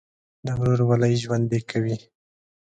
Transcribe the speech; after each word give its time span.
د 0.45 0.47
ورورولۍ 0.59 1.13
ژوند 1.23 1.45
دې 1.51 1.59
کوي. 1.69 1.95